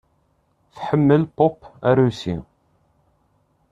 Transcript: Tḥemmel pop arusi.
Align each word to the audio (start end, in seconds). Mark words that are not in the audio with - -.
Tḥemmel 0.75 1.21
pop 1.37 1.59
arusi. 1.89 2.35